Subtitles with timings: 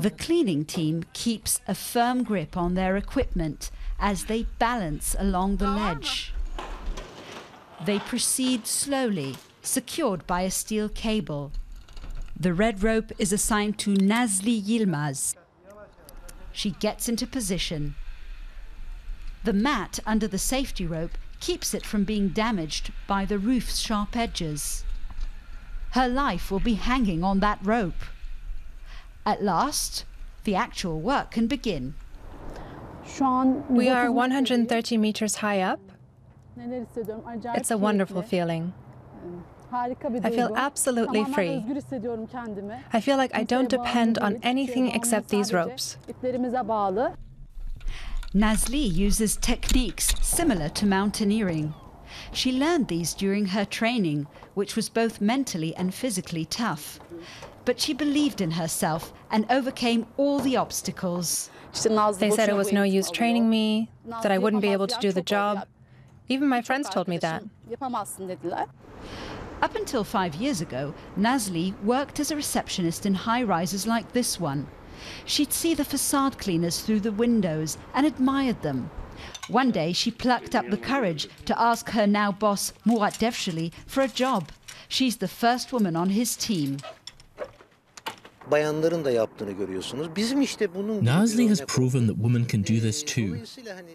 [0.00, 5.68] The cleaning team keeps a firm grip on their equipment as they balance along the
[5.68, 6.32] ledge.
[7.84, 11.50] They proceed slowly, secured by a steel cable.
[12.38, 15.34] The red rope is assigned to Nazli Yilmaz.
[16.52, 17.96] She gets into position.
[19.42, 24.16] The mat under the safety rope keeps it from being damaged by the roof's sharp
[24.16, 24.84] edges.
[25.92, 28.04] Her life will be hanging on that rope.
[29.28, 30.06] At last,
[30.44, 31.92] the actual work can begin.
[33.68, 35.80] We are 130 meters high up.
[36.56, 38.72] It's a wonderful feeling.
[39.70, 41.62] I feel absolutely free.
[42.94, 45.98] I feel like I don't depend on anything except these ropes.
[48.34, 51.74] Nazli uses techniques similar to mountaineering.
[52.32, 57.00] She learned these during her training, which was both mentally and physically tough.
[57.64, 61.50] But she believed in herself and overcame all the obstacles.
[61.72, 63.90] They said it was no use training me,
[64.22, 65.66] that I wouldn't be able to do the job.
[66.28, 67.42] Even my friends told me that.
[69.60, 74.38] Up until five years ago, Nazli worked as a receptionist in high rises like this
[74.38, 74.66] one.
[75.24, 78.90] She'd see the facade cleaners through the windows and admired them.
[79.50, 84.02] One day she plucked up the courage to ask her now boss Murat Devshili for
[84.02, 84.42] a job.
[84.88, 86.76] She's the first woman on his team.
[88.50, 90.16] bayanların da yaptığını görüyorsunuz.
[90.16, 93.28] Bizim işte bunun Nazli has proven that women can do this too.
[93.28, 93.90] dolayısıyla hani,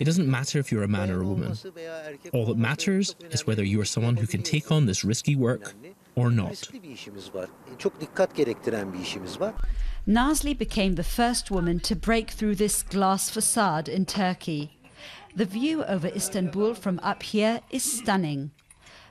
[0.00, 1.42] It doesn't matter if you're a man or a woman.
[1.44, 4.86] olması veya erkek All that matters is whether you are someone who can take on
[4.86, 5.94] this risky work Önemli.
[6.20, 6.50] Or not.
[6.50, 7.48] Riskli bir işimiz var.
[7.78, 9.54] Çok dikkat gerektiren bir işimiz var.
[10.06, 14.68] Nazli became the first woman to break through this glass facade in Turkey.
[15.36, 18.50] The view over Istanbul from up here is stunning.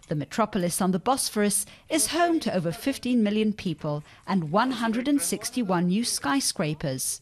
[0.08, 6.04] The metropolis on the Bosphorus is home to over 15 million people and 161 new
[6.04, 7.22] skyscrapers.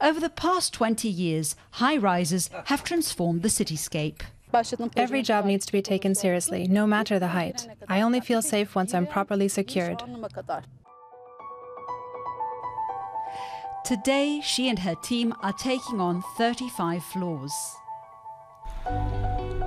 [0.00, 4.20] Over the past 20 years, high rises have transformed the cityscape.
[4.96, 7.68] Every job needs to be taken seriously, no matter the height.
[7.88, 10.02] I only feel safe once I'm properly secured.
[13.84, 17.52] Today, she and her team are taking on 35 floors.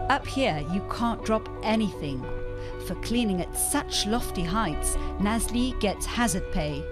[0.09, 2.23] Up here, you can't drop anything.
[2.85, 6.83] For cleaning at such lofty heights, Nazli gets hazard pay.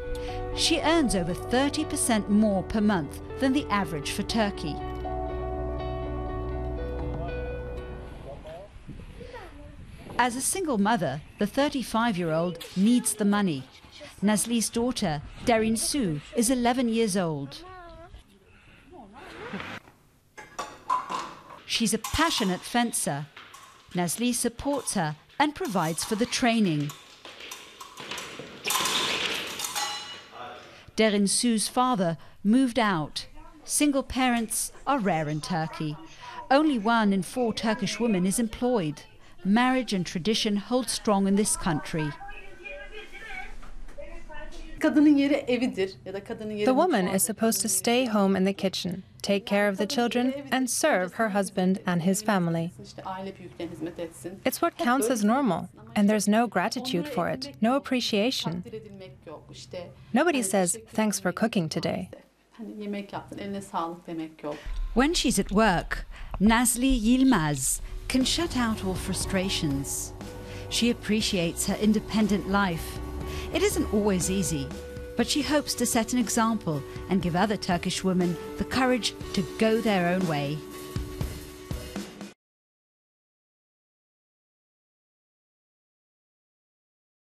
[0.56, 4.75] She earns over 30% more per month than the average for Turkey.
[10.23, 13.63] As a single mother, the 35 year old needs the money.
[14.23, 17.63] Nazli's daughter, Derin Su, is 11 years old.
[21.65, 23.25] She's a passionate fencer.
[23.95, 26.91] Nazli supports her and provides for the training.
[30.95, 33.25] Derin Su's father moved out.
[33.63, 35.97] Single parents are rare in Turkey.
[36.51, 39.01] Only one in four Turkish women is employed.
[39.46, 42.09] Marriage and tradition hold strong in this country.
[44.79, 48.46] Kadının yeri evidir ya da kadının yeri The woman is supposed to stay home in
[48.46, 52.72] the kitchen, take care of the children, and serve her husband and his family.
[52.84, 54.40] İşte aile büyüklerine hizmet etsin.
[54.46, 58.53] It's what counts as normal, and there's no gratitude for it, no appreciation.
[58.53, 59.90] Takdir edilmek yok işte.
[60.13, 62.07] Nobody says, thanks for cooking today.
[62.51, 64.56] Hani yemek yaptın eline sağlık demek yok.
[64.94, 66.07] When she's at work,
[66.40, 70.11] Nazli Yilmaz can shut out all frustrations.
[70.67, 72.99] She appreciates her independent life.
[73.53, 74.67] It isn't always easy,
[75.16, 79.41] but she hopes to set an example and give other Turkish women the courage to
[79.57, 80.57] go their own way.